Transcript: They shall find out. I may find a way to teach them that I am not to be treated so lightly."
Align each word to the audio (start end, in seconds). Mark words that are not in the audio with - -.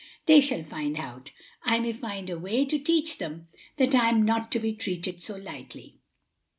They 0.25 0.41
shall 0.41 0.63
find 0.63 0.97
out. 0.97 1.29
I 1.61 1.77
may 1.77 1.93
find 1.93 2.31
a 2.31 2.39
way 2.39 2.65
to 2.65 2.79
teach 2.79 3.19
them 3.19 3.49
that 3.77 3.93
I 3.93 4.09
am 4.09 4.23
not 4.25 4.51
to 4.53 4.59
be 4.59 4.73
treated 4.73 5.21
so 5.21 5.35
lightly." 5.35 5.99